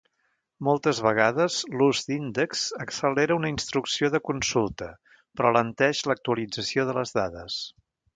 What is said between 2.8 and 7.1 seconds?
accelera una instrucció de consulta, però alenteix l'actualització de